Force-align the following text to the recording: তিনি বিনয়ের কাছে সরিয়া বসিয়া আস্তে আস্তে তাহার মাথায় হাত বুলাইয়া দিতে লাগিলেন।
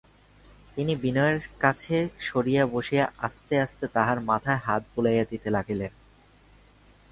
তিনি 0.75 0.93
বিনয়ের 0.95 1.39
কাছে 1.59 1.97
সরিয়া 2.19 2.63
বসিয়া 2.65 3.05
আস্তে 3.17 3.53
আস্তে 3.59 3.85
তাহার 3.87 4.17
মাথায় 4.21 4.61
হাত 4.65 4.81
বুলাইয়া 4.93 5.25
দিতে 5.29 5.49
লাগিলেন। 5.49 5.91